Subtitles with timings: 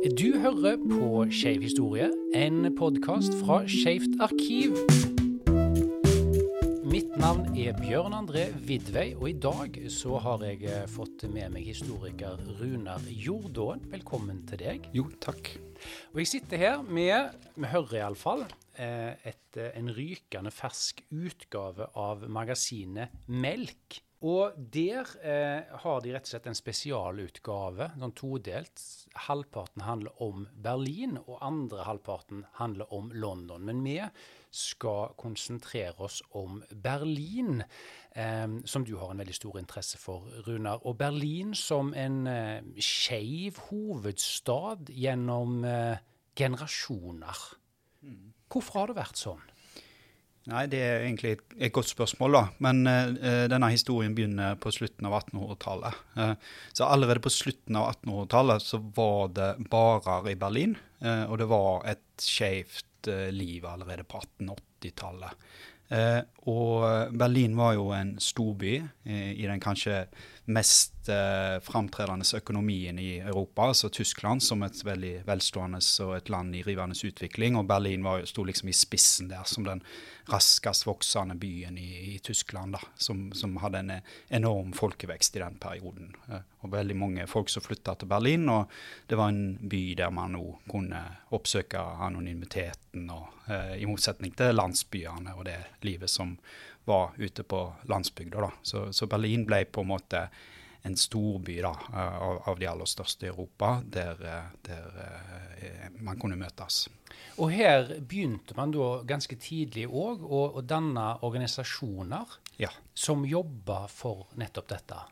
[0.00, 4.72] Du hører på Skeiv historie, en podkast fra Skeivt arkiv.
[6.88, 11.52] Mitt navn er Bjørn André Vidvei, og i dag så har jeg eh, fått med
[11.52, 13.84] meg historiker Runar Jordåen.
[13.92, 14.88] Velkommen til deg.
[14.96, 15.52] Jo, takk.
[16.14, 18.48] Og jeg sitter her med, vi hører iallfall,
[18.80, 24.00] eh, et, eh, en rykende fersk utgave av magasinet Melk.
[24.20, 28.82] Og der eh, har de rett og slett en spesialutgave, sånn todelt.
[29.28, 33.64] Halvparten handler om Berlin, og andre halvparten handler om London.
[33.64, 33.96] Men vi
[34.52, 37.62] skal konsentrere oss om Berlin,
[38.12, 40.84] eh, som du har en veldig stor interesse for, Runar.
[40.84, 45.96] Og Berlin som en eh, skeiv hovedstad gjennom eh,
[46.36, 47.46] generasjoner.
[48.52, 49.49] Hvorfor har det vært sånn?
[50.48, 52.42] Nei, Det er egentlig et, et godt spørsmål, da.
[52.64, 55.98] Men uh, denne historien begynner på slutten av 1800-tallet.
[56.16, 56.32] Uh,
[56.72, 60.78] så allerede på slutten av 1800-tallet så var det barer i Berlin.
[61.04, 62.86] Uh, og det var et skeivt
[63.32, 65.36] liv allerede på 1880-tallet.
[66.52, 68.74] og Berlin var jo en storby
[69.08, 70.02] i den kanskje
[70.44, 76.56] mest eh, framtredende økonomien i Europa, altså Tyskland, som et veldig velstående og et land
[76.56, 77.56] i rivende utvikling.
[77.56, 79.82] Og Berlin var, sto liksom i spissen der som den
[80.30, 83.92] raskest voksende byen i, i Tyskland, da, som, som, hadde en
[84.28, 86.14] enorm folkevekst i den perioden.
[86.30, 88.70] Eh, og veldig mange folk som flytta til Berlin, og
[89.08, 91.02] det var en by der man nå kunne
[91.36, 96.36] oppsøke anonymiteten, og, eh, i motsetning til landsbyene og det livet som
[96.84, 98.52] var ute på landsbygda.
[98.62, 100.28] Så, så, Berlin ble på en måte
[100.82, 104.22] en storby da, av, av de aller største i Europa, der,
[104.64, 105.02] der
[105.60, 106.86] eh, man kunne møtes.
[107.40, 112.70] Og her begynte man da ganske tidlig òg å, å, danne organisasjoner ja.
[112.96, 115.02] som jobba for nettopp dette?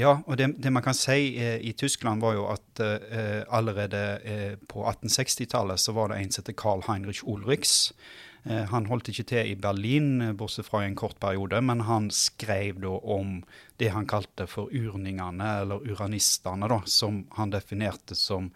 [0.00, 4.04] Ja, og det, det man kan si eh, i Tyskland, var jo at eh, allerede
[4.20, 9.08] eh, på 1860-tallet så var det en som het Carl Heinrich Ulrichs Eh, han holdt
[9.08, 13.38] ikke til i Berlin, eh, bortsett fra en kort periode, men han skrev da om
[13.80, 18.50] det han kalte for urningene, eller uranistene, da, som han definerte som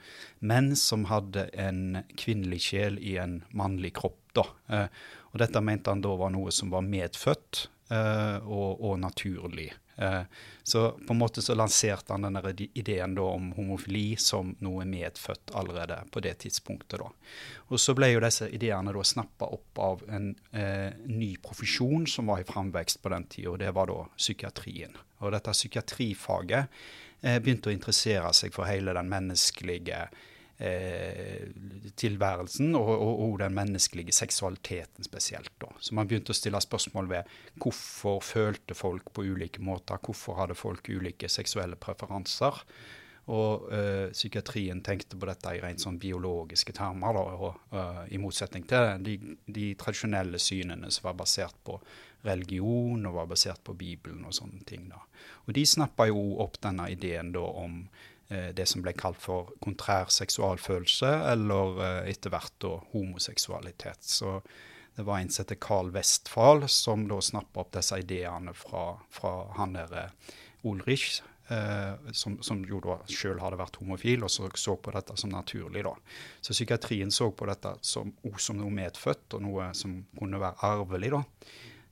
[0.44, 4.20] menn som hadde en kvinnelig sjel i en mannlig kropp.
[4.36, 4.44] da.
[4.68, 4.86] Eh,
[5.32, 9.70] og dette mente han da var noe som var medfødt og, og naturlig.
[9.98, 10.22] Eh,
[10.62, 15.98] så på en måte så lanserte han denne ideen om homofili som noe medfødt allerede
[16.12, 17.00] på det tidspunktet.
[17.00, 17.10] da.
[17.68, 22.30] Og så ble jo disse ideene da snappa opp av en eh, ny profesjon som
[22.30, 24.94] var i framvekst på den tida, og det var da psykiatrien.
[25.18, 26.80] Og dette psykiatrifaget
[27.22, 30.06] eh, begynte å interessere seg for hele den menneskelige
[30.58, 31.48] eh,
[31.96, 35.52] tilværelsen og, og, og, den menneskelige seksualiteten spesielt.
[35.60, 35.70] Da.
[35.80, 40.58] Så man begynte å stille spørsmål ved hvorfor følte folk på ulike måter, hvorfor hadde
[40.58, 42.64] folk ulike seksuelle preferanser.
[43.28, 48.16] Og uh, psykiatrien tenkte på dette i rent sånn biologiske termer, da, og, uh, i
[48.16, 51.76] motsetning til de, de, tradisjonelle synene som var basert på
[52.24, 54.88] religion og var basert på Bibelen og sånne ting.
[54.88, 55.02] da.
[55.44, 59.54] Og de snappa jo opp denne ideen da om Eh, det som ble kalt for
[59.64, 64.04] kontrær seksualfølelse, eller eh, etter hvert da homoseksualitet.
[64.04, 64.34] Så
[64.98, 69.32] det var en som heter Carl Westfahl, som da snappa opp disse ideene fra, fra
[69.56, 70.34] han der eh,
[70.68, 75.16] Ulrich, eh, som, som, jo da sjøl hadde vært homofil, og så, så på dette
[75.16, 75.86] som naturlig.
[75.86, 75.94] da.
[76.40, 81.14] Så psykiatrien så på dette som, som noe medfødt, og noe som kunne være arvelig,
[81.16, 81.22] da.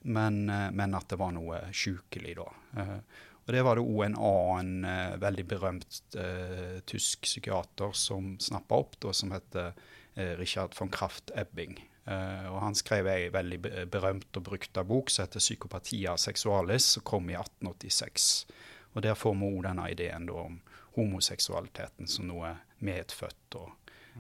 [0.07, 2.51] Men, men at det var noe sjukelig, da.
[2.83, 8.35] Eh, og Det var det òg en annen eh, veldig berømt eh, tysk psykiater som
[8.43, 9.69] snappa opp, da, som heter
[10.17, 11.79] eh, Richard von Kraft-Ebbing.
[12.11, 17.07] Eh, og Han skrev ei veldig berømt og brukta bok som heter 'Psykopatia sexualis', som
[17.07, 18.47] kom i 1886.
[18.95, 20.61] Og Der får vi òg denne ideen da, om
[20.97, 23.71] homoseksualiteten som noe medfødt, og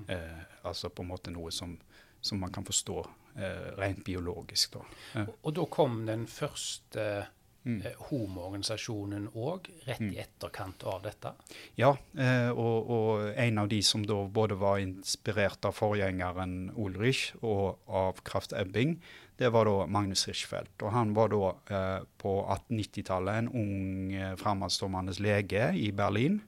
[0.08, 1.78] eh, altså på en måte noe som,
[2.20, 2.98] som man kan forstå
[3.36, 4.76] eh, rent biologisk.
[4.76, 4.84] Da.
[5.24, 7.26] Og, og da kom den første
[7.66, 7.80] mm.
[7.84, 10.22] Eh, homoorganisasjonen òg, rett i mm.
[10.22, 11.34] etterkant av dette?
[11.80, 17.28] Ja, eh, og, og, en av de som da både var inspirert av forgjengeren Ulrich
[17.42, 18.96] og av Kraft Ebbing,
[19.36, 20.78] det var da Magnus Richfeldt.
[20.80, 26.40] Og han var da eh, på 1890-tallet en ung, fremadstormende lege i Berlin.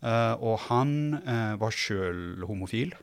[0.00, 2.94] Eh, og han eh, var sjøl homofil.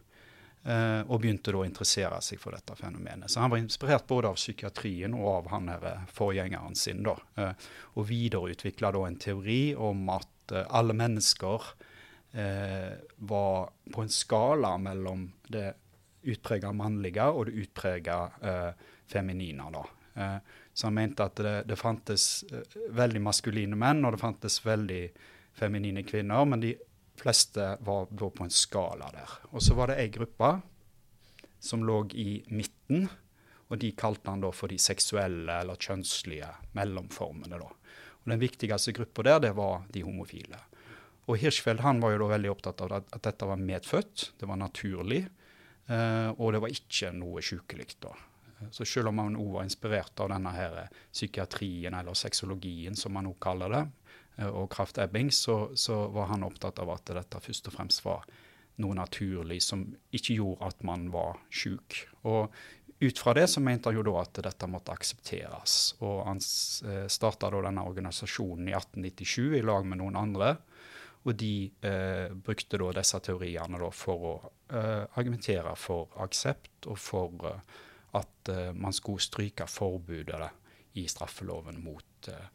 [0.67, 3.31] Uh, og begynte da å interessere seg for dette fenomenet.
[3.31, 7.05] Så han var inspirert både av psykiatrien og av han her eh, forgjengeren sin.
[7.05, 11.63] da, uh, Og videreutvikla da en teori om at alle mennesker
[13.17, 15.73] var på en skala mellom det
[16.27, 18.17] utprega mannlige og det utprega
[19.07, 19.65] feminine.
[19.73, 19.83] da.
[20.73, 22.45] så han mente at det, det fantes
[22.95, 25.01] veldig maskuline menn, og det fantes veldig
[25.57, 26.75] feminine kvinner, men de
[27.17, 29.37] fleste var da på en skala der.
[29.51, 30.51] Og så var det ei gruppe
[31.59, 33.07] som lå i midten,
[33.67, 37.59] og de kalte han da for de seksuelle eller kjønnslige mellomformene.
[37.59, 37.67] da.
[37.67, 40.59] Og Den viktigste gruppa der, det var de homofile.
[41.27, 44.59] Og Hirschfeld han var jo da veldig opptatt av at, dette var medfødt, det var
[44.61, 45.25] naturlig,
[45.91, 47.97] eh, og det var ikke noe sykelig.
[47.99, 48.13] da.
[48.71, 53.27] Så selv om han òg var inspirert av denne her psykiatrien, eller sexologien, som man
[53.27, 53.83] òg kaller det,
[54.45, 58.25] og Kraft Ebbing, så, så, var han opptatt av at dette først og fremst var
[58.77, 62.03] noe naturlig som ikke gjorde at man var syk.
[62.29, 62.53] Og
[62.99, 65.95] ut fra det så mente han jo da at dette måtte aksepteres.
[66.05, 70.53] Og han eh, starta da denne organisasjonen i 1897 i lag med noen andre.
[71.27, 74.35] Og de eh, brukte da disse teoriene da for å
[74.69, 77.77] eh, argumentere for aksept og for eh,
[78.17, 80.49] at eh, man skulle stryke forbudet
[80.97, 82.47] i straffeloven mot eh,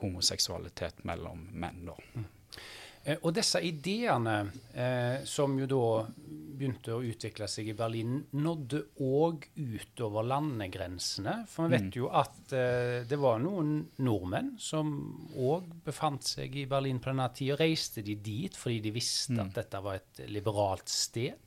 [0.00, 1.84] homoseksualitet mellom menn.
[1.88, 1.94] da.
[2.14, 2.26] Mm.
[3.04, 4.38] Eh, og disse ideene,
[4.72, 5.86] eh, som jo da
[6.54, 11.40] begynte å utvikle seg i Berlin, nådde òg utover landegrensene.
[11.50, 11.96] For vi vet mm.
[11.98, 13.76] jo at eh, det var noen
[14.06, 14.94] nordmenn som
[15.36, 17.58] òg befant seg i Berlin på denne tida.
[17.60, 19.42] Reiste de dit fordi de visste mm.
[19.44, 21.43] at dette var et liberalt sted?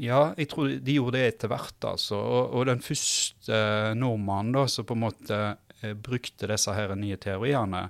[0.00, 1.84] Ja, jeg tror de gjorde det etter hvert.
[1.84, 2.20] altså.
[2.20, 3.58] Og, og den første
[3.98, 5.40] nordmannen som på en måte
[5.82, 7.88] eh, brukte disse her nye teoriene,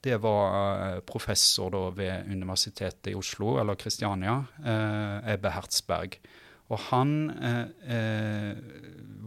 [0.00, 6.16] det var eh, professor da, ved Universitetet i Oslo, eller Kristiania, eh, Ebbe Hertzberg.
[6.70, 7.64] Og han eh,
[7.96, 8.56] eh,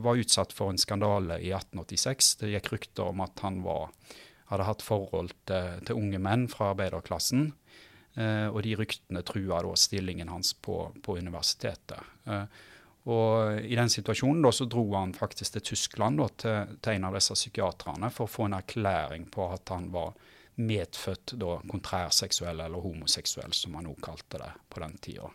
[0.04, 2.38] var utsatt for en skandale i 1886.
[2.40, 3.92] Det gikk rykter om at han var,
[4.50, 7.52] hadde hatt forhold til, til unge menn fra arbeiderklassen.
[8.16, 12.14] Eh, og de ryktene trua da stillingen hans på, på universitetet.
[12.30, 12.46] Eh,
[13.04, 17.10] og I den situasjonen da, så dro han faktisk til Tyskland da, til, til en
[17.10, 20.14] av disse psykiaterne for å få en erklæring på at han var
[20.62, 25.32] medfødt da, kontrærseksuell, eller homoseksuell, som han også kalte det på den tida.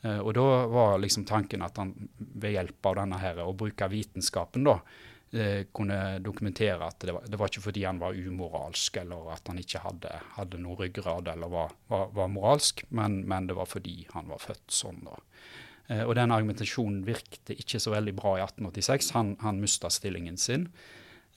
[0.00, 3.90] Eh, og da var liksom tanken at han ved hjelp av denne her, å bruke
[3.92, 4.78] vitenskapen da,
[5.34, 9.50] eh, kunne dokumentere at det var, det var, ikke fordi han var umoralsk eller at
[9.50, 13.70] han ikke hadde, hadde noe ryggrad eller var, var, var moralsk, men, men, det var
[13.70, 15.02] fordi han var født sånn.
[15.06, 15.16] da.
[15.88, 19.14] Eh, og den argumentasjonen virkte ikke så veldig bra i 1886.
[19.18, 20.68] Han, han mista stillingen sin.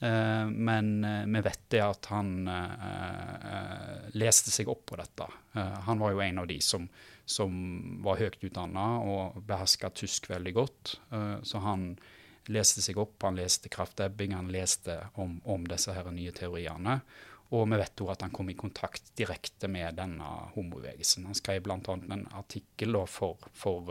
[0.00, 2.50] Eh, men vi vet det at han
[4.18, 5.26] leste seg opp på dette.
[5.86, 6.86] han var jo en av de som,
[7.26, 7.50] som
[8.04, 10.94] var høyt utdanna og beherska tysk veldig godt.
[11.42, 11.90] så han
[12.52, 17.00] leste seg opp, han leste kraftebbing, han leste om, om disse her nye teoriene.
[17.56, 21.24] Og vi vet også at han kom i kontakt direkte med denne homobevegelsen.
[21.30, 21.78] Han skrev bl.a.
[21.96, 23.88] en artikkel for, for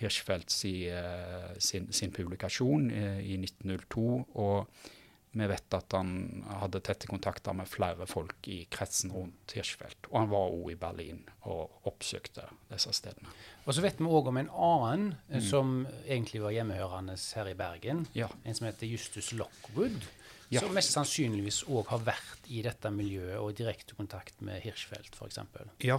[0.00, 4.04] Hirschfeldt sin, sin, publikasjon i 1902.
[4.34, 4.90] og
[5.34, 10.08] vi vet at han hadde tette kontakter med flere folk i kretsen rundt Hirschfeldt.
[10.12, 13.32] Og han var òg i Berlin og oppsøkte disse stedene.
[13.64, 15.46] Og så vet vi òg om en annen eh, mm.
[15.48, 18.04] som egentlig var hjemmehørende her i Bergen.
[18.14, 18.30] Ja.
[18.44, 20.06] En som heter Justus Lockwood.
[20.54, 20.62] Ja.
[20.62, 25.16] Som mest sannsynligvis òg har vært i dette miljøet og i direkte kontakt med Hirschfeldt
[25.18, 25.40] f.eks.
[25.82, 25.96] Ja,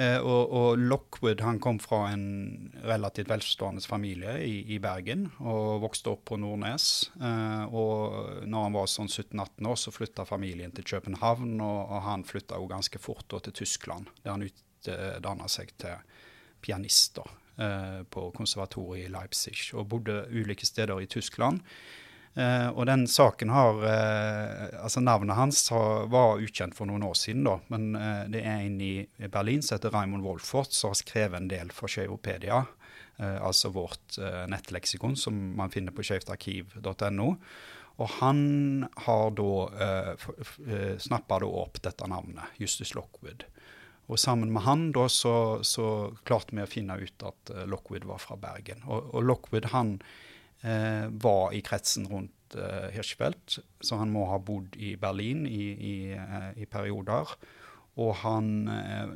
[0.00, 5.82] eh, og, og, Lockwood han kom fra en relativt velstående familie i, i, Bergen og
[5.84, 6.88] vokste opp på Nordnes.
[7.20, 12.04] Eh, og når han var sånn 17-18 år, så flytta familien til København, og, og
[12.08, 16.00] han flytta jo ganske fort da, til Tyskland, der han utdanna seg til
[16.62, 17.26] pianist da,
[17.60, 21.60] eh, på konservatoriet i Leipzig, og bodde ulike steder i Tyskland.
[22.32, 27.44] Uh, og den saken har uh, Altså, navnet hans var ukjent for noen år siden,
[27.44, 27.58] da.
[27.72, 28.94] Men uh, det er en i
[29.28, 32.64] Berlin som heter Raymond Wolfort, som har skrevet en del for Skeivopedia.
[33.22, 34.16] altså vårt
[34.48, 37.28] nettleksikon som man finner på skeivtarkiv.no.
[38.00, 38.40] Og han
[39.04, 39.52] har da
[39.84, 43.44] eh, snappa opp dette navnet, Justus Lockwood.
[44.08, 45.86] Og sammen med han da så, så
[46.24, 48.82] klarte vi å finne ut at Lockwood var fra Bergen.
[48.88, 49.98] Og, og Lockwood han
[50.62, 55.64] eh, var i kretsen rundt eh, Hirschfeldt, så han må ha bodd i Berlin i,
[55.72, 57.34] i, eh, i perioder.
[58.00, 59.10] Og han eh,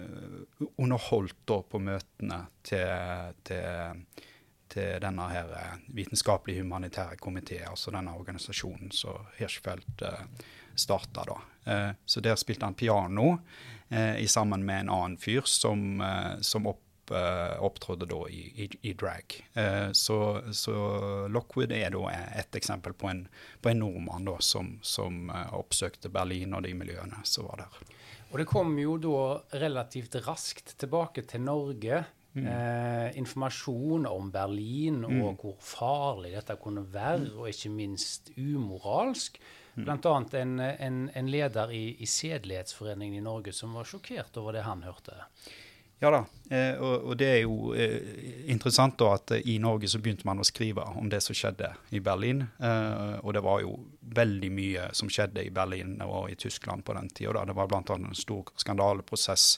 [0.76, 4.02] underholdt da på møtene til, til,
[4.68, 11.38] til denne her eh, vitenskapelige humanitære komité, altså denne organisasjonen som Hirschfeldt eh, starta da.
[11.64, 13.38] Eh, så der spilte han piano
[13.88, 16.02] eh, sammen med en annen fyr som,
[16.44, 19.36] som opp uh, opptrådte da i, i, i drag.
[19.56, 20.18] Uh, så,
[20.52, 20.76] så,
[21.32, 22.10] Lockwood er da
[22.40, 23.26] et eksempel på en,
[23.62, 27.80] på en nordmann da, som, som uh, oppsøkte Berlin og de miljøene som var der.
[28.32, 29.18] Og det kom jo da
[29.62, 32.04] relativt raskt tilbake til Norge.
[32.36, 32.46] Mm.
[32.52, 35.20] Eh, informasjon om Berlin mm.
[35.24, 37.38] og hvor farlig dette kunne være, mm.
[37.38, 39.38] og ikke minst umoralsk.
[39.76, 40.12] Bl.a.
[40.40, 44.84] En, en, en leder i, i Sedelighetsforeningen i Norge som var sjokkert over det han
[44.84, 45.16] hørte.
[45.98, 46.18] Ja da,
[46.52, 50.42] eh, og, og, det er jo eh, interessant da at i Norge så begynte man
[50.42, 52.42] å skrive om det som skjedde i Berlin.
[52.60, 53.78] Eh, og det var jo
[54.16, 57.46] veldig mye som skjedde i Berlin og i Tyskland på den tida.
[57.48, 57.80] Det var bl.a.
[57.96, 59.56] en stor skandaleprosess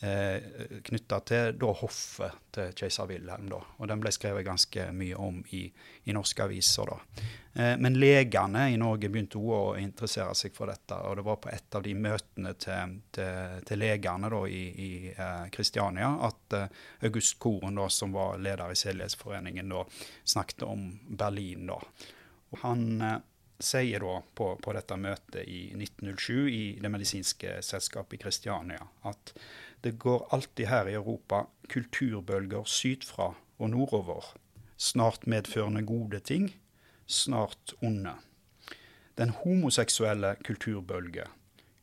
[0.00, 0.42] eh,
[0.84, 3.48] knytta til da, hoffet til keiser Wilhelm.
[3.50, 3.60] Da.
[3.78, 5.66] Og den ble skrevet ganske mye om i,
[6.04, 6.90] i norske aviser.
[6.90, 7.26] da.
[7.54, 10.98] Eh, men legene i Norge begynte òg å interessere seg for dette.
[11.08, 15.46] Og det var på et av de møtene til, til, til legene da, i, eh,
[15.54, 19.86] Kristiania at eh, August Koren, da, som var leder i Selighetsforeningen, da,
[20.24, 21.70] snakket om Berlin.
[21.72, 21.80] da.
[22.52, 23.18] Og han eh,
[23.60, 29.32] sier da på, på, dette møtet i 1907 i Det medisinske selskapet i Kristiania at
[29.84, 34.24] det går alltid her i Europa kulturbølger sydfra og nordover,
[34.76, 36.50] snart medførende gode ting,
[37.06, 38.12] snart onde.
[39.16, 41.28] Den homoseksuelle kulturbølge,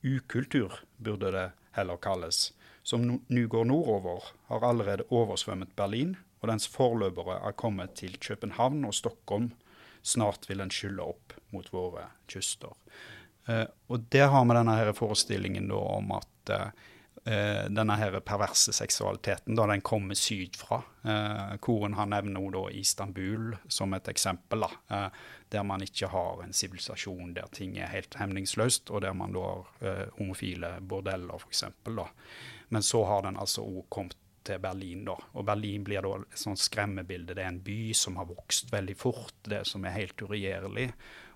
[0.03, 2.51] ukultur burde det heller kalles,
[2.83, 8.83] som nå går nordover, har allerede oversvømmet Berlin, og dens forløpere er kommet til København
[8.85, 9.53] og Stockholm.
[10.03, 12.73] Snart vil den skylle opp mot våre kyster.
[13.47, 16.67] Eh, og der har vi denne her forestillingen om at eh,
[17.71, 20.81] denne her perverse seksualiteten, da den kommer sydfra.
[21.03, 25.21] Eh, Koren han nevner da Istanbul som et eksempel, da, eh,
[25.53, 29.45] der man ikke har en sivilisasjon der ting er helt hemningsløst, og der man da
[29.45, 31.63] har eh, homofile bordeller, f.eks.
[32.69, 35.05] Men så har den altså òg kommet til Berlin.
[35.05, 37.35] da, og Berlin blir da et sånt skremmebilde.
[37.35, 40.89] Det er en by som har vokst veldig fort, det som er helt uregjerlig.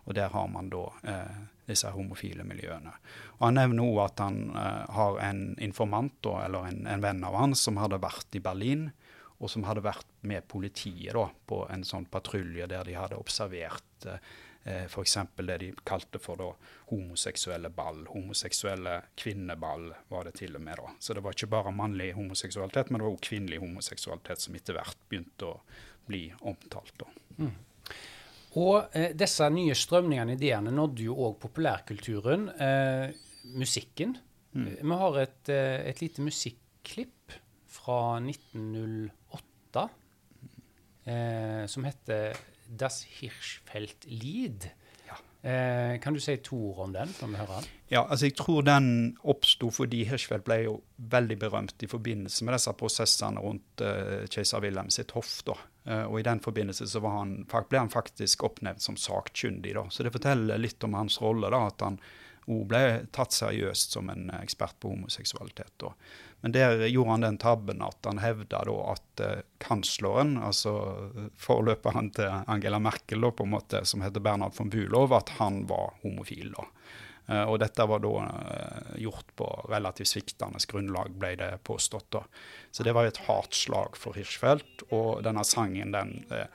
[0.07, 2.93] Og der har man da eh, disse homofile miljøene.
[3.39, 7.23] Og Han nevner òg at han eh, har en informant, da, eller en, en, venn
[7.27, 8.89] av han, som hadde vært i Berlin,
[9.37, 14.07] og som hadde vært med politiet da, på en sånn patrulje der de hadde observert
[14.07, 14.23] eh,
[14.67, 15.17] f.eks.
[15.37, 16.49] det de kalte for da,
[16.91, 18.01] homoseksuelle ball.
[18.11, 20.81] Homoseksuelle kvinneball var det til og med.
[20.81, 20.95] da.
[20.99, 24.77] Så det var ikke bare mannlig homoseksualitet, men det var òg kvinnelig homoseksualitet som etter
[24.77, 25.55] hvert begynte å
[26.07, 26.93] bli omtalt.
[26.99, 27.09] da.
[27.37, 27.55] Mm.
[28.57, 32.49] Og eh, disse nye strømningene ideene nådde jo òg populærkulturen.
[32.57, 33.23] Eh,
[33.55, 34.17] musikken.
[34.55, 34.67] Mm.
[34.67, 37.35] Eh, vi har et, eh, et, lite musikklipp
[37.67, 39.89] fra 1908
[41.05, 44.69] eh, som heter Das Hirschfeld-Lied.
[45.07, 45.17] Ja.
[45.49, 47.13] Eh, kan du si to ord om den?
[47.21, 47.69] når vi hører den?
[47.89, 52.57] Ja, altså Jeg tror den oppsto fordi Hirschfeld ble jo veldig berømt i forbindelse med
[52.57, 55.41] disse prosessene rundt uh, keiser Wilhelm sitt hoff.
[55.47, 55.55] da.
[55.87, 59.73] Uh, og I den forbindelse så han, ble han faktisk oppnevnt som sakkyndig.
[59.79, 59.87] da.
[59.89, 62.01] Så det forteller litt om hans rolle, da, at han
[62.47, 62.83] òg ble
[63.15, 65.73] tatt seriøst som en ekspert på homoseksualitet.
[65.83, 65.93] da.
[66.45, 68.59] Men der gjorde han den tabben at han hevda
[68.91, 70.73] at uh, kansleren, altså
[71.41, 75.63] forløperen til Angela Merkel, da, på en måte, som heter Bernhard von Bulow, at han
[75.69, 76.53] var homofil.
[76.53, 76.67] da.
[77.27, 82.09] Eh, og dette var da eh, gjort på relativt sviktende grunnlag, ble det påstått.
[82.15, 82.23] da.
[82.71, 84.87] Så det var et hardt slag for Hirschfeldt.
[84.95, 86.47] Og denne sangen den eh,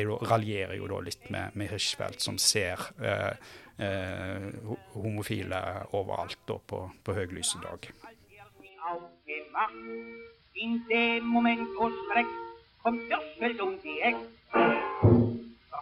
[0.00, 3.32] jo, raljerer jo da litt med, med Hirschfeldt, som ser eh,
[3.82, 4.50] eh,
[4.94, 7.90] homofile overalt da på, på høglyse dag.
[10.54, 12.26] In dem Moment, wo Schreck
[12.82, 14.28] kommt Hirschfeld um die Ecke.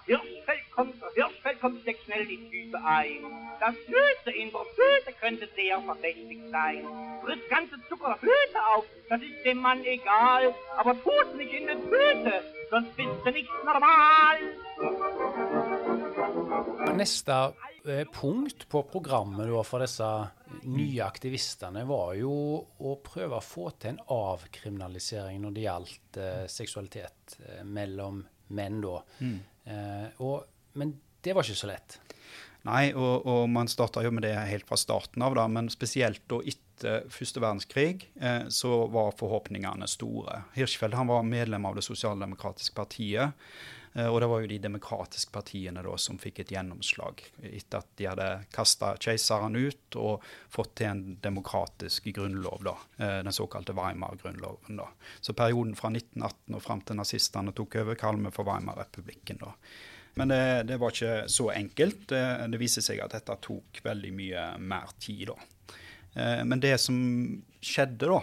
[0.07, 3.25] Hirschfeld kommt, Hirschfeld kommt, steckt schnell die Tüte ein.
[3.61, 6.85] Das Süße in der Flöte könnte sehr verdächtig sein.
[7.23, 10.55] Frisst ganze Zuckerflöte auf, das ist dem Mann egal.
[10.77, 14.39] Aber tut nicht in den Flöte, sonst bist du nicht normal.
[16.87, 17.68] Eh,
[18.15, 20.09] punkt på programmet for disse
[20.65, 26.45] nye aktivistene var jo å prøve å få til en avkriminalisering når det gjaldt eh,
[26.53, 28.23] seksualitet eh, mellom
[28.55, 28.81] menn.
[28.85, 29.01] da.
[29.21, 29.39] Mm.
[29.65, 30.45] Eh, og,
[30.81, 31.99] men det var ikke så lett.
[32.69, 36.25] Nei, og, og man starta jo med det helt fra starten av, da, men spesielt
[36.31, 40.43] da etter første verdenskrig eh, så var forhåpningene store.
[40.57, 43.49] Hirschfeld han var medlem av det sosialdemokratiske partiet.
[43.93, 47.91] Eh, og det var jo de demokratiske partiene da som fikk et gjennomslag etter at
[47.99, 53.77] de hadde kasta keiseren ut og fått til en demokratisk grunnlov, da, eh, den såkalte
[53.77, 54.81] Weimar-grunnloven.
[54.83, 54.89] da.
[55.21, 59.39] Så perioden fra 1918 og fram til nazistene tok over, kaller vi for Weimar-republikken.
[59.41, 59.55] da.
[60.15, 62.09] Men det, det, var ikke så enkelt.
[62.09, 65.31] Det, det viser seg at dette tok veldig mye mer tid.
[65.31, 65.39] da.
[66.15, 66.99] Eh, men det som
[67.63, 68.21] skjedde da,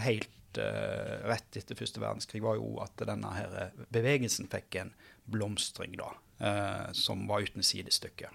[0.00, 4.92] helt rett etter første verdenskrig, var jo at denne her bevegelsen fikk en
[5.24, 8.30] blomstring, da, uh, som var uten sidestykke.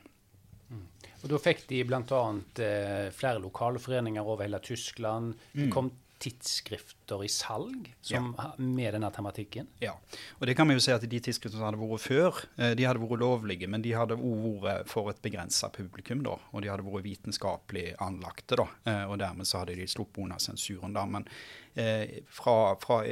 [0.70, 0.86] Mm.
[1.24, 2.02] Og Da fikk de bl.a.
[2.02, 5.36] Uh, flere lokale foreninger over hele Tyskland.
[5.54, 5.74] Det mm.
[5.74, 9.68] kom tidsskrifter i salg som, med denne tematikken?
[9.84, 9.94] Ja,
[10.40, 12.88] og det kan vi jo si at de tidsskriftene som hadde vært før, eh, de
[12.88, 16.38] hadde vært lovlige, men de hadde òg vært for et begrensa publikum, da.
[16.52, 18.68] Og de hadde vært vitenskapelig anlagte, da.
[18.88, 21.06] Eh, og dermed så hadde de sluppet unna sensuren, da.
[21.10, 21.28] Men
[21.76, 23.04] eh, fra, fra,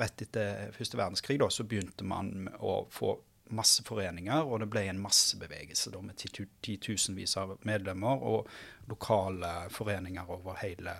[0.00, 3.16] rett etter første verdenskrig, da, så begynte man å få
[3.54, 6.18] masse foreninger, og det ble en massebevegelse da, med
[6.64, 8.50] titusenvis av medlemmer og
[8.90, 10.94] lokale foreninger over hele,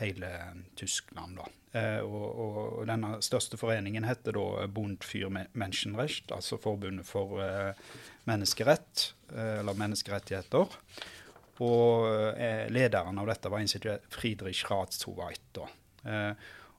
[0.00, 0.30] hele
[0.76, 1.38] Tyskland.
[1.40, 1.48] da.
[1.76, 7.72] Eh, og, og, denne største foreningen heter da Bund für Menschenrecht, altså Forbundet for eh,
[8.28, 10.78] menneskerett, eh, eller menneskerettigheter.
[11.64, 12.36] Og
[12.68, 13.62] lederen av dette var
[14.12, 15.56] Friedrich Rathsoweit.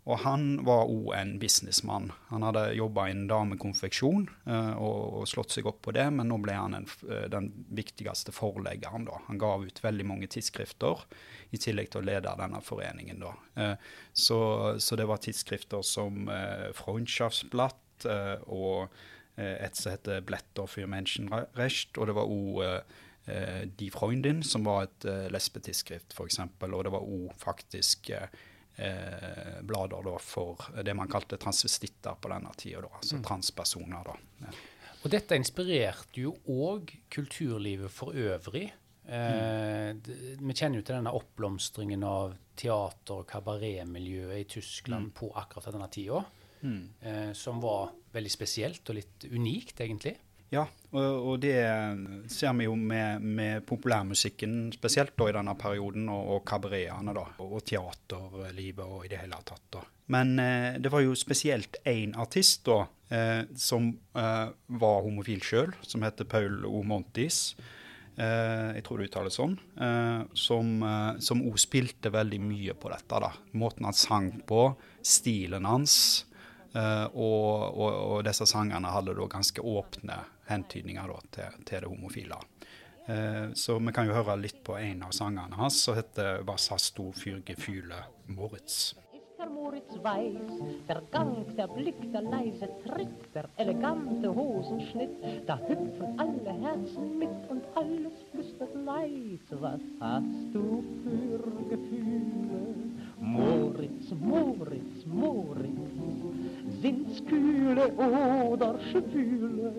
[0.08, 2.12] Eh, og han var òg en businessmann.
[2.30, 6.56] Han hadde jobba innen damekonfeksjon uh, og, slått seg opp på det, men nå ble
[6.56, 9.08] han en, uh, den viktigste forleggeren.
[9.08, 9.20] da.
[9.28, 11.04] Han ga ut veldig mange tidsskrifter,
[11.52, 13.20] i tillegg til å lede denne foreningen.
[13.24, 13.34] da.
[13.58, 13.76] Uh,
[14.14, 14.40] så,
[14.80, 16.30] så, det var tidsskrifter som
[16.76, 18.08] Freundschaftsblatt
[18.48, 18.94] og
[19.38, 22.94] et som heter Blätter für Menschenrecht, og det var òg
[23.78, 28.10] Die Freundin, som var et lesbetidsskrift, f.eks., og det var òg faktisk
[28.78, 33.24] eh, blader da, for det man kalte transvestitter på denne tida, altså mm.
[33.28, 34.12] transpersoner.
[34.12, 34.52] da.
[35.04, 38.68] Og dette inspirerte jo òg kulturlivet for øvrig.
[39.08, 40.02] Eh, mm.
[40.42, 45.16] Vi kjenner jo til denne oppblomstringen av teater- og kabaretmiljøet i Tyskland mm.
[45.20, 46.24] på akkurat denne tida.
[46.62, 46.82] Mm.
[47.02, 50.18] Eh, som var veldig spesielt og litt unikt, egentlig.
[50.54, 50.64] Ja,
[50.96, 51.58] og, og, det
[52.32, 57.26] ser vi jo med, med populærmusikken, spesielt da i denne perioden, og, og kabaretene, da,
[57.44, 59.66] og teaterlivet og i det hele tatt.
[59.76, 59.84] da.
[60.14, 64.46] Men eh, det var jo spesielt én artist da, eh, som eh,
[64.80, 66.80] var homofil sjøl, som heter Paul O.
[66.88, 67.58] Montis.
[68.16, 69.58] Eh, jeg tror det uttales sånn.
[69.76, 73.20] Eh, som òg spilte veldig mye på dette.
[73.28, 73.34] da.
[73.60, 74.72] Måten han sang på,
[75.04, 76.24] stilen hans.
[76.76, 80.20] Uh, og, og, og, disse sangene hadde da ganske åpne
[80.50, 82.40] hentydninger da, til, til, det homofile.
[83.08, 86.70] Uh, så vi kan jo høre litt på en av sangene hans, som heter 'Was
[86.74, 88.96] hast du für Gefühle, Moritz'.
[89.38, 96.20] Der Moritz weiß, der Gang, der Blick, der leise Tritt, der elegante Hosenschnitt, da hüpfen
[96.20, 102.87] alle Herzen mit und alles flüstert leise, Was hast du für Gefühle?
[103.20, 105.92] Moritz, Moritz, Moritz,
[106.82, 109.74] sind's kühle oder schwüle?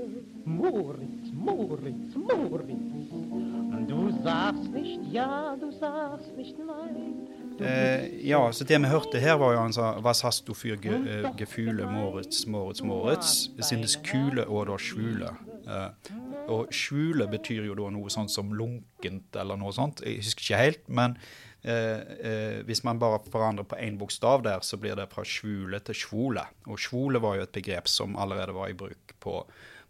[0.45, 7.29] Moritz, Moritz, Moritz, du sagst nicht ja, du sagst nicht nein.
[7.61, 10.77] Eh, ja, så det vi hørte her, var jo han sa Hva hast du für
[10.77, 13.51] ge, uh, Gefühle, Moritz, Moritz, Moritz?
[13.61, 15.33] Sindes kule oder skjule.
[15.67, 16.13] Eh,
[16.49, 20.05] og skjule betyr jo da noe sånt som lunkent eller noe sånt.
[20.07, 21.19] Jeg husker ikke helt, men
[21.63, 25.81] eh, eh, hvis man bare forandrer på én bokstav der, så blir det fra skjule
[25.85, 26.45] til svole.
[26.69, 29.41] Og svole var jo et begrep som allerede var i bruk på,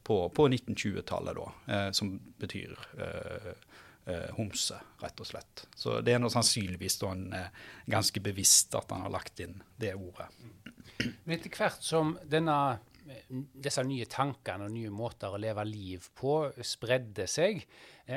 [0.05, 3.53] på, på 1920-tallet, da, eh, som betyr eh,
[4.09, 5.67] eh, homse, rett og slett.
[5.77, 9.61] Så det er nå sannsynligvis da en, eh, ganske bevisst at han har lagt inn
[9.77, 10.31] det ordet.
[11.25, 12.79] Men etter hvert som denne,
[13.29, 17.63] disse nye tankene og nye måter å leve liv på spredde seg,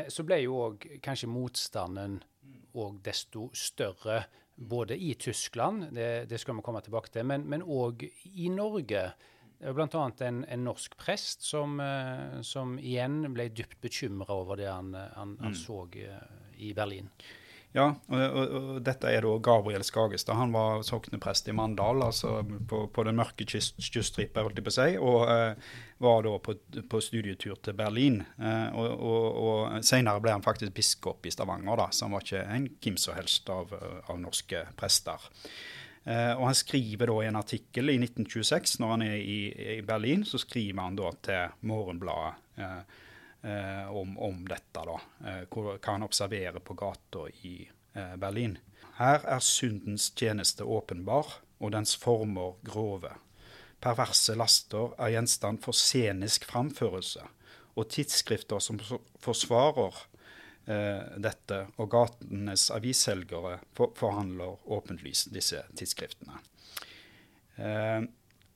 [0.10, 2.22] så ble jo òg kanskje motstanden
[2.74, 4.24] og desto større
[4.56, 9.12] både i Tyskland, det, det skal vi komme tilbake til, men òg i Norge.
[9.62, 10.04] Bl.a.
[10.26, 15.36] En, en norsk prest som, eh, som, igjen ble dypt bekymra over det han, han,
[15.38, 15.60] han mm.
[15.60, 16.24] så eh,
[16.66, 17.12] i Berlin.
[17.72, 20.36] Ja, og, og, og, dette er da Gabriel Skagestad.
[20.36, 24.76] Han var sokneprest i Mandal, altså på, på den mørke kyst, holdt jeg på å
[24.76, 25.70] si, og eh,
[26.04, 26.58] var da på,
[26.92, 28.20] på, studietur til Berlin.
[28.44, 32.44] Eh, og, og senere ble han faktisk biskop i Stavanger, da, så han var ikke
[32.58, 33.72] en hvem som helst av,
[34.04, 35.32] av norske prester.
[36.02, 39.42] Uh, og han skriver da i en artikkel i 1926, når han er i,
[39.76, 43.04] i Berlin, så skriver han da til Morgenbladet uh,
[43.42, 44.98] om, om, dette, da.
[45.50, 47.56] hva han observerer på gata i
[48.22, 48.60] Berlin.
[49.00, 53.10] Her er syndens tjeneste åpenbar, og dens former grove.
[53.82, 57.26] Perverse laster er gjenstand for scenisk framførelse,
[57.74, 58.78] og tidsskrifter som
[59.26, 60.04] forsvarer
[60.66, 66.38] Eh, dette, og gatenes avisselgere for, forhandler åpenlyst disse tidsskriftene.
[67.58, 68.04] Eh,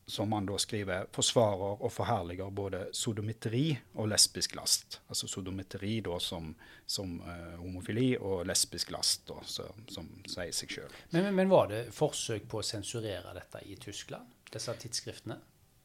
[0.07, 4.99] som man da skriver forsvarer og forherliger både sodometeri og lesbisk last.
[5.09, 6.51] Altså sodometeri da som,
[6.85, 10.99] som uh, homofili, og lesbisk last da, så, som sier seg sjøl.
[11.09, 15.39] Men, men, men, var det forsøk på å sensurere dette i Tyskland, disse tidsskriftene?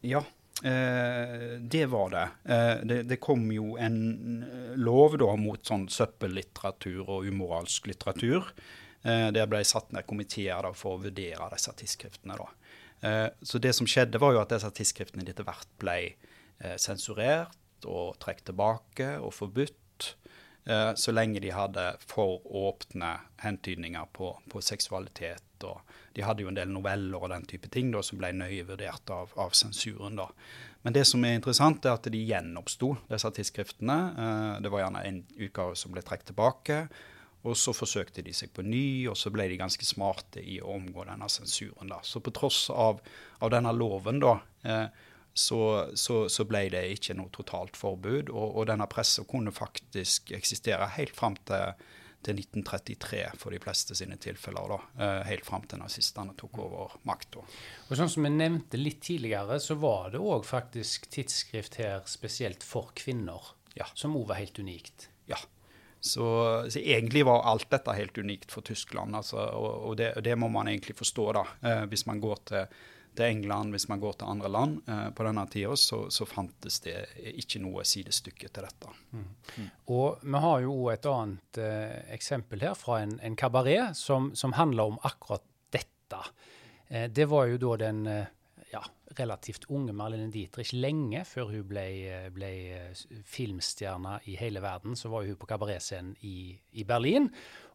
[0.05, 0.23] Ja,
[0.63, 2.53] Eh, det var det.
[2.55, 3.03] Eh, det.
[3.03, 3.17] det.
[3.17, 8.51] kom jo en eh, lov da mot sånn søppellitteratur og umoralsk litteratur.
[9.01, 12.37] Eh, der ble satt ned komiteer da, for å vurdere disse tidsskriftene.
[12.37, 12.49] da.
[13.01, 17.87] Eh, så det som skjedde, var jo at disse tidsskriftene etter hvert ble eh, sensurert
[17.89, 19.77] og trukket tilbake og forbudt.
[21.01, 23.09] Så lenge de hadde for åpne
[23.41, 25.65] hentydninger på, på, seksualitet.
[25.65, 25.81] og
[26.15, 29.11] De hadde jo en del noveller og den type ting da, som ble nøye vurdert
[29.11, 30.21] av, av sensuren.
[30.21, 30.29] da.
[30.85, 33.99] Men det som er interessant, er at de gjenoppsto, disse tidsskriftene.
[34.61, 36.79] Det var gjerne en utgave som ble trukket tilbake.
[37.49, 40.75] Og så forsøkte de seg på ny, og så ble de ganske smarte i å
[40.77, 41.89] omgå denne sensuren.
[41.89, 42.01] da.
[42.05, 43.01] Så på tross av,
[43.41, 45.61] av denne loven, da, eh, så,
[45.95, 48.29] så, så, ble det ikke noe totalt forbud.
[48.29, 51.79] Og, og denne pressa kunne faktisk eksistere helt fram til,
[52.27, 54.75] til, 1933 for de fleste sine tilfeller.
[54.75, 57.47] da, eh, Helt fram til nazistene tok over makta.
[57.89, 62.67] Og sånn som vi nevnte litt tidligere, så var det òg faktisk tidsskrift her spesielt
[62.67, 63.89] for kvinner, ja.
[63.95, 65.09] som òg var helt unikt.
[65.31, 65.41] Ja,
[66.01, 66.27] så,
[66.71, 69.17] så, egentlig var alt dette helt unikt for Tyskland.
[69.17, 71.45] Altså, og, og det, det, må man egentlig forstå, da.
[71.61, 72.81] Eh, hvis man går til,
[73.15, 76.81] til, England, hvis man går til andre land eh, på denne tida, så, så, fantes
[76.87, 76.97] det
[77.35, 78.95] ikke noe sidestykke til dette.
[79.13, 79.29] Mm.
[79.57, 79.69] Mm.
[79.93, 84.57] Og vi har jo et annet eh, eksempel her fra en, en kabaret som, som
[84.57, 85.45] handler om akkurat
[85.77, 86.25] dette.
[86.89, 88.37] Eh, det var jo da den eh,
[89.19, 91.85] relativt unge Marlene Dietrich lenge før hun ble,
[92.35, 92.51] ble
[93.27, 94.97] filmstjerne i hele verden.
[94.97, 97.31] Så var hun på kabaretscenen i, i, Berlin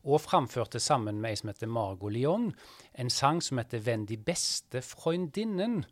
[0.05, 2.51] og framførte sammen med ei som heter Margot Lyon,
[2.93, 5.85] en sang som heter 'Venn de beste freundinnen',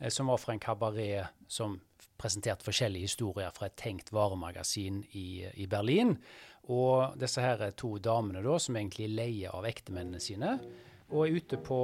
[0.00, 1.80] eh, som var fra en kabaret som
[2.18, 6.18] presenterte forskjellige historier fra et tenkt varemagasin i, i Berlin.
[6.68, 10.58] Og disse her to damene da, som egentlig leier av ektemennene sine,
[11.10, 11.80] og er ute på,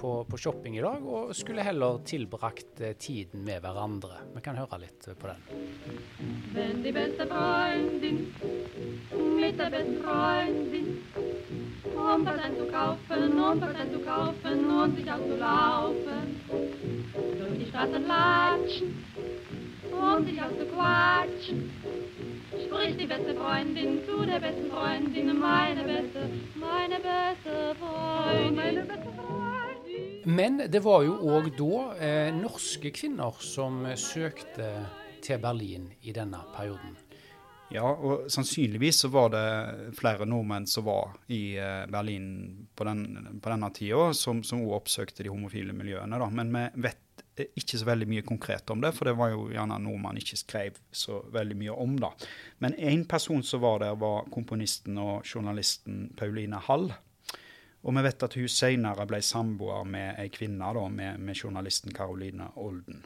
[0.00, 4.18] på, på, shopping i dag og skulle heller tilbrakt eh, tiden med hverandre.
[4.34, 5.40] Vi kan høre litt på den.
[6.54, 8.26] Wenn die beste Freundin
[9.38, 10.92] mit der besten Freundin
[11.96, 16.40] um om einzukaufen, um was kaufen und sich auszulaufen,
[17.38, 19.04] durch die Straßen latschen,
[19.92, 21.70] um sich auszuquatschen
[22.66, 28.82] spricht die beste Freundin zu der besten Freundin, meine beste, meine beste Freundin.
[30.24, 34.70] Men det var jo òg da eh, norske kvinner som søkte
[35.22, 36.96] til Berlin i denne perioden.
[37.70, 39.46] Ja, og sannsynligvis så var det
[39.98, 42.28] flere nordmenn som var i eh, Berlin
[42.74, 46.18] på, den, på denne tida, som òg oppsøkte de homofile miljøene.
[46.18, 46.30] Da.
[46.30, 47.05] Men vi vet
[47.44, 50.38] ikke så veldig mye konkret om det, for det var jo gjerne noe man ikke
[50.40, 51.96] skrev så veldig mye om.
[52.00, 52.12] da.
[52.64, 56.90] Men én person som var der, var komponisten og journalisten Pauline Hall.
[57.86, 61.94] Og vi vet at hun senere ble samboer med ei kvinne, da, med, med journalisten
[61.94, 63.04] Caroline Olden.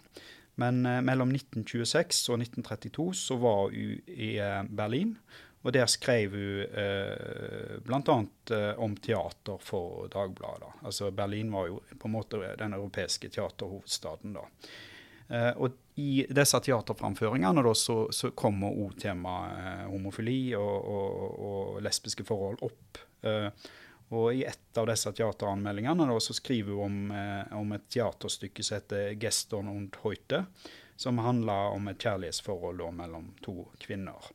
[0.61, 5.15] Men eh, mellom 1926 og 1932 så var hun i eh, Berlin
[5.63, 8.17] og der skrev hun eh, bl.a.
[8.57, 10.81] Eh, om teater for Dagbladet.
[10.83, 14.47] Altså Berlin var jo på en måte den europeiske teaterhovedstaden da.
[15.29, 21.39] Eh, og i disse teaterframføringene da, så, så kommer òg temaet eh, homofili og, og,
[21.51, 23.05] og, lesbiske forhold opp.
[23.29, 23.53] Eh,
[24.17, 28.65] og i et av disse teateranmeldingene da, så skriver hun om, eh, om et teaterstykke
[28.65, 30.47] som heter 'Geston und Heute',
[30.97, 34.33] som handler om et kjærlighetsforhold da, mellom to kvinner.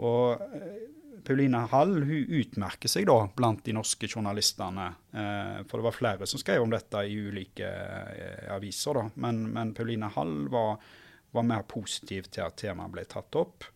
[0.00, 0.92] Og eh,
[1.24, 4.88] Pauline Hall hun utmerker seg da blant de norske journalistene.
[5.14, 8.98] Eh, for det var flere som skrev om dette i ulike eh, aviser.
[8.98, 9.06] da.
[9.22, 10.82] Men, men Pauline Hall var,
[11.30, 13.68] var, mer positiv til at temaet ble tatt opp.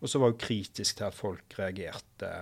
[0.00, 2.32] Og så var hun kritisk til at folk reagerte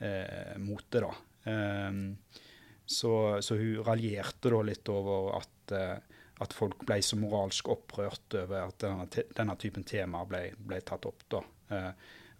[0.00, 1.04] eh, mot det.
[1.04, 1.12] da.
[1.52, 2.44] Eh,
[2.88, 3.12] så,
[3.44, 5.72] så, hun raljerte da litt over at,
[6.40, 9.04] at folk ble så moralsk opprørt over at denne,
[9.36, 11.26] denne typen tema ble, ble tatt opp.
[11.28, 11.42] da.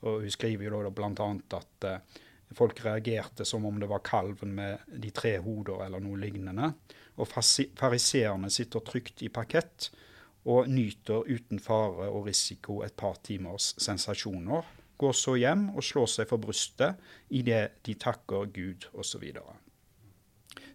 [0.07, 1.29] Og hun skriver jo da bl.a.
[1.59, 2.25] at eh,
[2.57, 6.73] folk reagerte som om det var kalven med de tre hoder eller noe lignende.
[7.19, 9.91] Og fariseerne sitter trygt i parkett
[10.49, 14.67] og nyter uten fare og risiko et par timers sensasjoner.
[14.99, 16.99] Går så hjem og slår seg for brystet
[17.35, 19.11] idet de takker Gud osv.
[19.11, 19.55] Så, videre.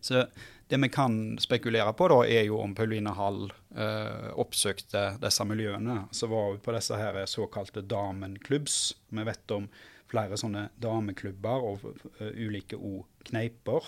[0.02, 0.26] så
[0.70, 6.04] det vi kan spekulere på, da, er jo om Pauline Hall eh, oppsøkte disse miljøene.
[6.16, 8.80] Så var vi på disse her såkalte damenklubbs.
[9.10, 9.68] Vi vet om
[10.14, 13.88] flere sånne dameklubber og uh, ulike o-kneiper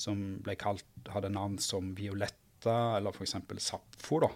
[0.00, 3.36] som ble kalt, hadde navn som Violetta eller f.eks.
[3.60, 4.20] Sapfo.
[4.24, 4.30] da.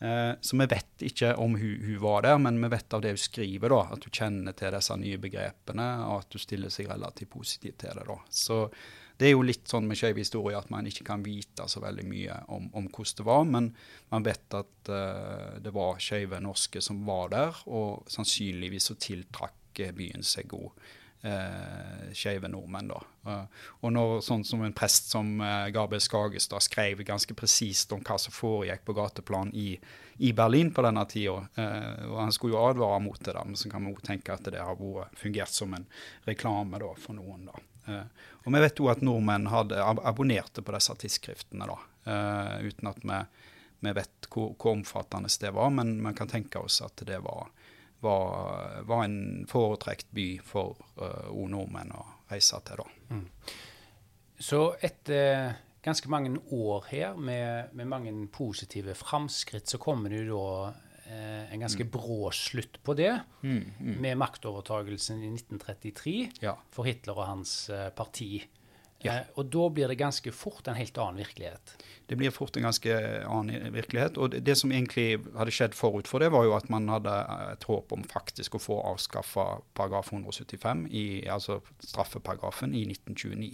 [0.00, 3.12] Eh, så vi vet ikke om hun, hun, var der, men vi vet av det
[3.12, 6.88] hun skriver, da, at hun kjenner til disse nye begrepene, og at hun stiller seg
[6.88, 8.06] relativt positivt til det.
[8.08, 8.16] da.
[8.32, 8.62] Så
[9.20, 12.06] det er jo litt sånn med skeiv historie at man ikke kan vite så veldig
[12.08, 13.70] mye om, om hvordan det var, men
[14.12, 19.84] man vet at uh, det var skeive norske som var der, og sannsynligvis så tiltrakk
[19.96, 20.72] byen seg god.
[21.22, 22.88] eh, skeive nordmenn.
[22.88, 23.00] da.
[23.26, 28.00] Uh, og når sånn som en prest som uh, Gabriel Skagestad skrev ganske presist om
[28.00, 29.74] hva som foregikk på gateplan i,
[30.24, 33.60] i Berlin på denne tida, uh, og han skulle jo advare mot det, da, men
[33.60, 35.84] så kan vi jo tenke at det har vært, fungert som en
[36.28, 37.50] reklame da, for noen.
[37.52, 37.69] da.
[37.88, 38.04] Uh,
[38.44, 41.78] og vi vet jo at nordmenn hadde ab abonnerte på disse tidsskriftene, da,
[42.64, 43.18] uten at vi,
[43.84, 47.50] vi vet hvor, hvor, omfattende det var, men vi kan tenke oss at det var
[48.00, 52.80] var, var en foretrekt by for uh, nordmenn å reise til.
[52.80, 53.16] da.
[53.16, 53.26] Mm.
[54.40, 60.36] Så etter ganske mange år her med, med mange positive framskritt, så kommer det jo
[60.36, 63.96] da eh, en ganske brå slutt på det, mm, mm.
[64.02, 66.56] med maktovertagelsen i 1933 ja.
[66.70, 68.44] for Hitler og hans eh, parti.
[69.00, 69.14] Ja.
[69.14, 71.74] Eh, og da blir det ganske fort en helt annen virkelighet.
[72.10, 74.18] Det blir fort en ganske annen virkelighet.
[74.18, 77.14] Og det, det som egentlig hadde skjedd forut for det, var jo at man hadde
[77.54, 79.46] et håp om faktisk å få avskaffa
[79.78, 83.52] paragraf 175, i, altså straffeparagrafen, i 1929.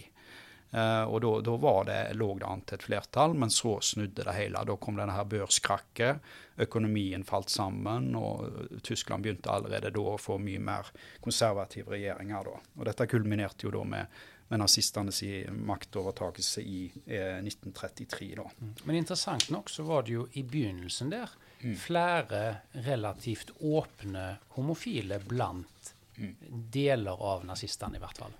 [0.67, 4.35] Uh, og da, var det, lå det an til et flertall, men så snudde det
[4.35, 4.65] hele.
[4.67, 6.23] Da kom denne her børskrakket,
[6.67, 10.89] økonomien falt sammen, og Tyskland begynte allerede da å få mye mer
[11.23, 12.49] konservative regjeringer.
[12.51, 12.73] Da.
[12.79, 18.35] Og dette kulminerte jo da med med nazistenes maktovertakelse i eh, 1933.
[18.35, 18.45] Da.
[18.59, 18.73] Mm.
[18.83, 21.75] Men interessant nok så var det jo i begynnelsen der mm.
[21.75, 22.43] flere
[22.87, 26.35] relativt åpne homofile blant mm.
[26.71, 28.37] deler av nazistene, i hvert fall.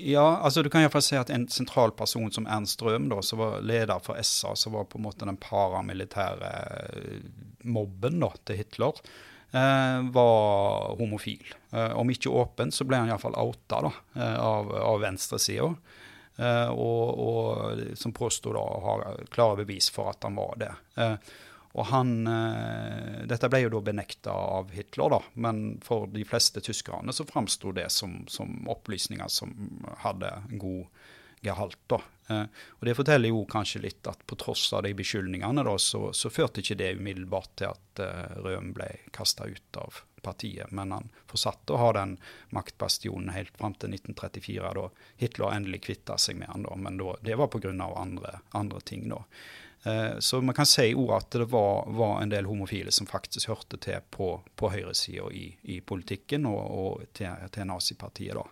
[0.00, 3.42] Ja, altså du kan iallfall si at en sentral person som Ernst Strøm, da, som
[3.42, 6.52] var leder for SA, som var på en måte den paramilitære
[7.00, 7.26] eh,
[7.68, 9.02] mobben da, til Hitler,
[9.52, 11.54] Eh, var homofil.
[11.70, 15.72] Eh, om ikke åpen, så ble han iallfall outa da, eh, av, av venstresida.
[16.40, 18.92] Og, og, som påsto å ha
[19.28, 20.70] klare bevis for at han var det.
[21.78, 22.26] Og han,
[23.30, 27.70] Dette ble jo da benekta av Hitler, da, men for de fleste tyskerne så framsto
[27.76, 29.54] det som, som, opplysninger som
[30.02, 30.88] hadde god
[31.40, 31.78] gehalt.
[31.86, 32.00] da.
[32.28, 32.42] Eh,
[32.78, 36.30] og Det forteller jo kanskje litt at på tross av de beskyldningene, da, så, så,
[36.30, 40.70] førte ikke det umiddelbart til at uh, Røhm ble kasta ut av partiet.
[40.76, 42.18] Men han fortsatte å ha den
[42.54, 44.86] maktbastionen helt fram til 1934, da
[45.22, 46.68] Hitler endelig kvitta seg med han.
[46.68, 47.72] da, Men da, det var pga.
[47.96, 49.08] Andre, andre ting.
[49.08, 49.24] da.
[49.86, 53.48] Uh, så man kan si òg at det var, var, en del homofile som faktisk
[53.48, 58.36] hørte til på, på høyresida i, i, politikken og, og til, til nazipartiet.
[58.36, 58.44] da.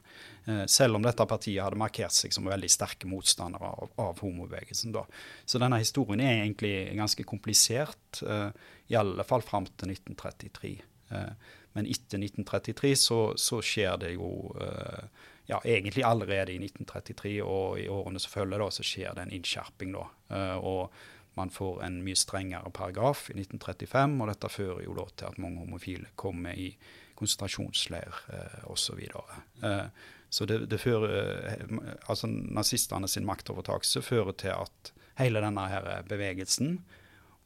[0.48, 4.94] Eh, selv om dette partiet hadde markert seg som veldig sterke motstandere av, av homobevegelsen.
[4.94, 5.04] Da.
[5.44, 8.48] Så denne historien er egentlig ganske komplisert, uh,
[8.88, 10.70] i alle fall fram til 1933.
[11.12, 14.30] Uh, eh, men etter 1933 så, så skjer det jo
[15.46, 19.34] ja, egentlig allerede i 1933 og i årene som følger, da, så skjer det en
[19.36, 19.92] innskjerping.
[19.94, 20.06] da,
[20.58, 20.96] og
[21.38, 25.40] man får en mye strengere paragraf i 1935, og dette fører jo da til at
[25.42, 26.70] mange homofile kommer i
[27.18, 29.00] konsentrasjonsleir eh, osv.
[29.64, 29.84] Eh,
[30.30, 31.16] så det, det fører,
[31.54, 36.78] eh, altså Nazistene sin maktovertakelse fører til at hele denne her bevegelsen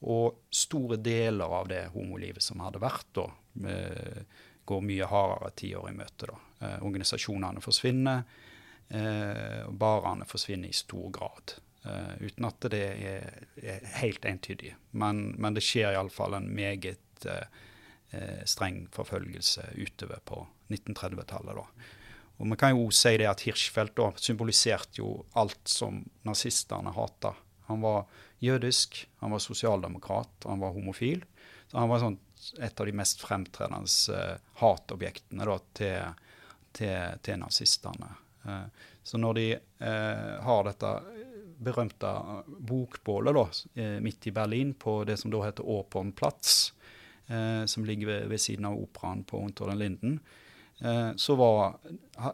[0.03, 3.29] og store deler av det homolivet som hadde vært, da,
[3.69, 4.23] eh,
[4.67, 6.27] går mye hardere tiår i møte.
[6.27, 6.39] da.
[6.61, 8.25] Eh, organisasjonene forsvinner,
[8.91, 11.55] eh, barene forsvinner i stor grad.
[11.83, 13.25] Uh, uten at det er,
[13.59, 14.77] er helt entydig.
[14.95, 17.47] Men, men det skjer iallfall en meget uh,
[18.47, 21.59] streng forfølgelse utover på 1930-tallet.
[22.39, 27.35] Og vi kan jo si det at Hirschfeldt da symboliserte jo alt som nazistene hata.
[27.71, 28.05] Han var
[28.43, 31.23] jødisk, han var sosialdemokrat, han var homofil.
[31.71, 32.19] Så han var sånn
[32.59, 36.25] et av de mest fremtredende uh, hatobjektene da, til,
[36.75, 38.11] til, til nazistene.
[38.43, 38.67] Uh,
[39.07, 40.91] så når de uh, har dette
[41.65, 42.11] berømte
[42.69, 43.45] bokbålet da,
[44.05, 46.73] midt i Berlin, på det som da heter Åpernplatz,
[47.71, 50.17] som ligger ved, ved, siden av operaen på Unter den Linden,
[50.85, 51.77] Eh, så var,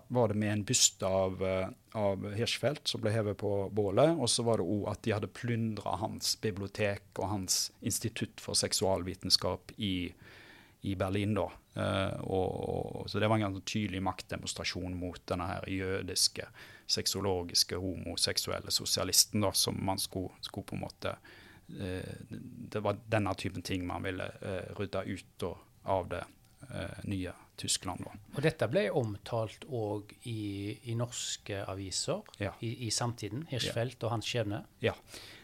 [0.08, 4.14] var, det med en byste av, eh, av Hirschfeldt som ble hevet på bålet.
[4.16, 8.56] Og så var det òg at de hadde plyndra hans bibliotek og hans institutt for
[8.56, 10.10] seksualvitenskap i,
[10.80, 11.36] i Berlin.
[11.36, 11.50] da.
[11.78, 12.54] Uh, og,
[13.02, 16.48] og, så det var en ganske tydelig maktdemonstrasjon mot denne her jødiske,
[16.90, 22.16] sexologiske, homoseksuelle sosialisten da, som man skulle, skulle på en måte uh,
[22.72, 25.54] Det var denne typen ting man ville uh, rydde ut da,
[25.94, 26.24] av det
[27.06, 28.02] nye Tyskland.
[28.02, 28.16] Da.
[28.34, 32.50] Og dette ble omtalt òg i, i, norske aviser ja.
[32.60, 33.44] i, i, samtiden?
[33.48, 34.08] Hirschfeldt ja.
[34.08, 34.58] og hans skjebne?
[34.82, 34.96] Ja.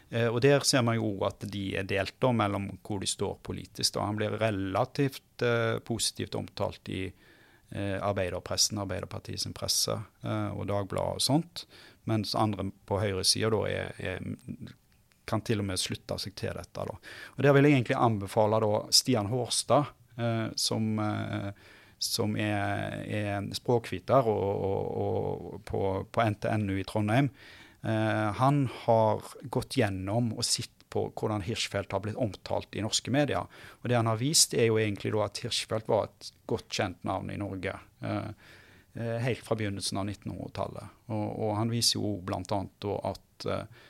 [0.09, 3.39] Eh, og der ser man jo at de er delt da, mellom hvor de står
[3.45, 3.95] politisk.
[3.95, 4.05] Da.
[4.07, 11.21] Han blir relativt eh, positivt omtalt i eh, arbeiderpressen, Arbeiderpartiet sin presse eh, og Dagbladet
[11.21, 11.65] og sånt.
[12.05, 14.19] Mens andre på høyresida da er,
[15.25, 16.85] kan til og med slutte seg til dette.
[16.85, 16.99] Da.
[17.37, 21.01] Og Der vil jeg egentlig anbefale da Stian Hårstad, eh, som
[22.05, 25.05] som er, er språkviter og, og,
[25.55, 27.29] og på, på, NTNU i Trondheim,
[27.85, 29.21] han har
[29.53, 33.45] gått gjennom og sett på hvordan Hirschfeldt har blitt omtalt i norske medier.
[33.83, 37.29] Og det han har vist, er jo egentlig at Hirschfeldt var et godt kjent navn
[37.29, 37.75] i Norge.
[38.01, 38.31] Eh,
[38.95, 40.95] eh helt fra begynnelsen av 1900-tallet.
[41.11, 42.41] Og, og, han viser jo bl.a.
[43.11, 43.83] at eh,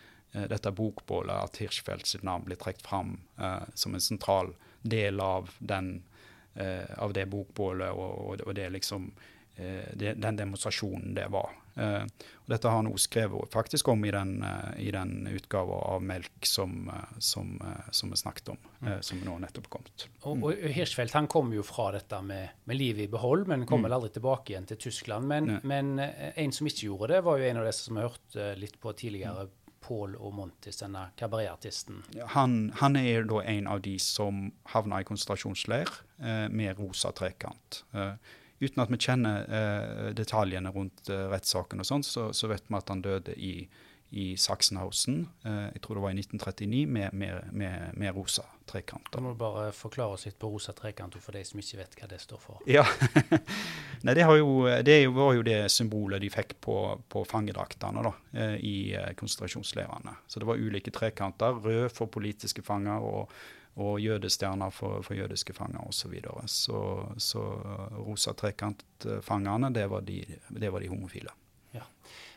[0.51, 5.53] dette bokbålet, at Hirschfeldt sitt navn blir trukket fram eh, som en sentral del av
[5.59, 5.99] den
[6.55, 9.09] Eh, av det bokbålet og, og, det liksom
[9.55, 11.49] eh, det, den demonstrasjonen det var.
[11.75, 12.05] Uh,
[12.45, 16.05] og dette har han også skrevet faktisk om i den, uh, i den utgaven av
[16.05, 17.57] Melk som, uh, som,
[17.91, 18.93] som, vi snakket om, mm.
[19.03, 20.07] som nå nettopp kommet.
[20.07, 20.21] Mm.
[20.31, 23.83] Og, og Hirschfeldt han kom jo fra dette med, med livet i behold, men kom
[23.83, 23.89] mm.
[23.89, 25.27] vel aldri tilbake igjen til Tyskland.
[25.27, 28.49] Men, men, en som ikke gjorde det, var jo en av disse som vi hørte
[28.61, 29.47] litt på tidligere.
[29.49, 32.01] Mm Paul og Montis, denne kabaretartisten.
[32.33, 37.83] Han, han, er da en av de som havna i konsentrasjonsleir eh, med rosa trekant.
[37.93, 38.15] Eh,
[38.61, 42.79] uten at vi kjenner eh, detaljene rundt eh, rettssaken, og sånt, så, så, vet vi
[42.79, 43.55] at han døde i
[44.15, 49.11] i Sachsenhausen, eh, jeg tror det var i 1939, med, med, med, med rosa trekanter.
[49.11, 51.97] Da må du bare forklare oss litt på rosa trekant for de som ikke vet
[51.99, 52.61] hva det står for.
[52.69, 52.85] Ja,
[54.05, 54.53] Nei, det, jo,
[54.85, 56.77] det, var jo det symbolet de fikk på,
[57.11, 60.15] på fangedraktene da, eh, i eh, konsentrasjonsleirene.
[60.29, 63.35] Så det var ulike trekanter, rød for politiske fanger og,
[63.75, 65.91] og jødestjerner for, for jødiske fanger osv.
[65.91, 66.47] Så, videre.
[66.47, 66.79] så
[67.17, 67.43] Så
[67.97, 71.29] rosa trekantfangerne, det var de, det var de homofile.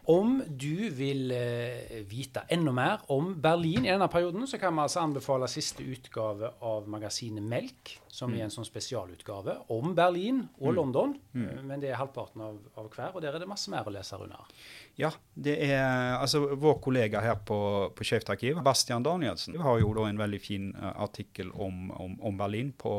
[0.08, 4.80] Om du vil eh, vite enda mer om Berlin i denne perioden, så kan vi
[4.86, 8.38] altså anbefale siste utgave av magasinet Melk, som mm.
[8.38, 10.76] er en sånn spesialutgave om Berlin og mm.
[10.78, 11.12] London.
[11.36, 11.42] Mm.
[11.50, 13.92] Eh, men det er halvparten av, av, hver, og der er det masse mer å
[13.92, 14.48] lese under.
[14.96, 17.60] Ja, det er altså vår kollega her på,
[17.92, 22.16] på Skeivt arkiv, Bastian Danielsen, har jo da en veldig fin uh, artikkel om, om,
[22.16, 22.94] om, Berlin på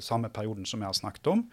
[0.00, 1.46] samme perioden som jeg har snakket om.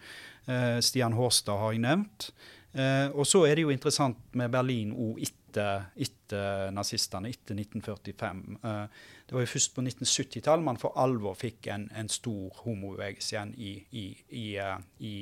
[0.82, 2.32] Stian Hårstad har jeg nevnt.
[2.72, 8.40] Eh, og så er det jo interessant med Berlin òg etter, etter, nazistene, etter 1945.
[8.64, 13.34] Eh, det var jo først på 1970-tallet man for alvor fikk en, en stor homobevegelse
[13.34, 14.06] igjen i, i,
[14.40, 15.14] i, uh, i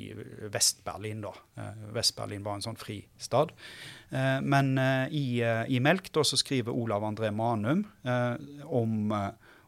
[0.50, 1.22] Vest-Berlin.
[1.26, 1.34] da.
[1.58, 3.18] Eh, Vest-Berlin var en sånn fristad.
[3.20, 3.52] stad.
[4.42, 4.72] men
[5.14, 7.84] i, i, Melk da, så skriver Olav André Manum
[8.66, 9.12] om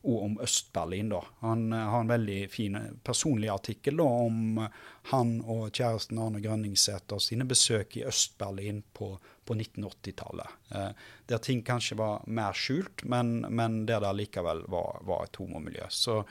[0.02, 1.08] og om Øst-Berlin.
[1.08, 1.22] da.
[1.40, 4.66] Han uh, har en veldig fin eh, personlig artikkel da, om uh,
[5.12, 9.12] han og kjæresten Arne Grønningsæter sine besøk i Øst-Berlin på,
[9.44, 10.56] på 1980-tallet.
[10.74, 10.88] Eh,
[11.26, 15.86] der ting kanskje var mer skjult, men, men der det likevel var, var et homomiljø.
[15.88, 16.22] Så,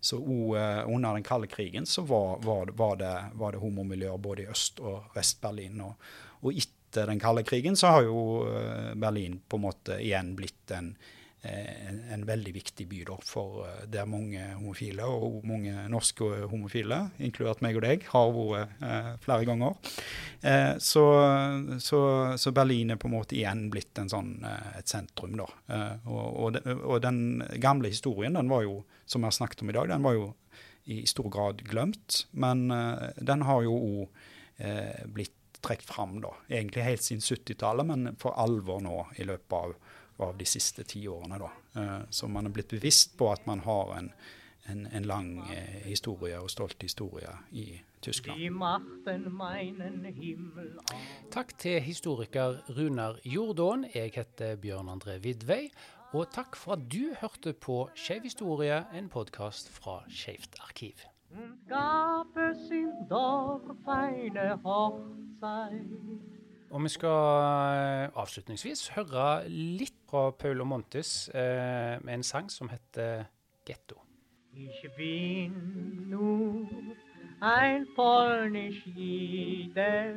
[0.00, 4.50] så under den kalde krigen så var, var, var det, var det homomiljøer både i
[4.52, 5.80] Øst- og Vest-Berlin.
[5.84, 6.10] Og,
[6.40, 8.18] og etter den kalde krigen så har jo
[8.96, 13.60] Berlin på en måte igjen blitt en Eh, en, en, veldig viktig by da, for
[13.62, 19.10] uh, der mange homofile, og mange norske homofile, inkludert meg og deg, har vært eh,
[19.22, 19.92] flere ganger.
[20.42, 21.04] Eh, så,
[21.82, 22.00] så,
[22.40, 24.34] så, Berlin er på en måte igjen blitt sånn,
[24.78, 25.36] et sentrum.
[25.38, 25.46] da.
[26.08, 29.72] Og, og, de, og, den gamle historien, den var jo, som vi har snakket om
[29.72, 30.28] i dag, den var jo
[30.88, 32.24] i stor grad glemt.
[32.32, 32.66] Men
[33.18, 34.22] den har jo òg
[35.14, 36.34] blitt trukket fram, da.
[36.48, 39.74] Egentlig helt siden 70-tallet, men for alvor nå i løpet av
[40.18, 41.38] av de siste ti årene.
[41.38, 41.50] Da.
[41.80, 44.12] Eh, så man er blitt bevisst på at man har en,
[44.70, 47.68] en, en lang eh, historie og stolt historie i
[48.02, 48.40] Tyskland.
[51.34, 53.86] Takk til historiker Runar Jordåen.
[53.94, 55.68] Jeg heter Bjørn André Vidvei.
[56.16, 61.02] Og takk for at du hørte på Skeiv historie, en podkast fra Skeivt arkiv.
[66.70, 72.50] Og vi skal eh, avslutningsvis høre litt fra Paul og Montes eh, med en sang
[72.50, 73.24] som heter
[73.64, 74.04] 'Getto'.
[74.52, 75.52] Ich bin
[76.10, 76.66] nur
[77.40, 80.14] ein polnisch Jeder,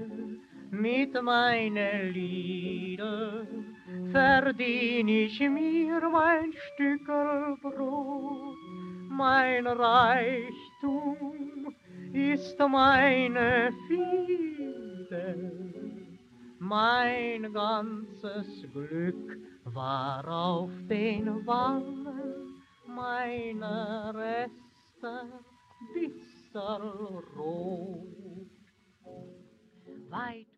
[0.72, 3.46] mit meine Lieder
[4.12, 8.58] verdien ich mir mein Stückel Brot.
[9.10, 11.26] Mein Reichtum
[12.14, 15.52] ist meine Fidel.
[16.60, 19.38] Mein ganzes Glück
[19.74, 25.42] war auf den Wangen meiner Reste
[25.94, 28.50] bisserl rot.
[30.10, 30.51] Weit,